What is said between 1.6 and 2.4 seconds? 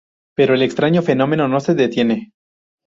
detiene.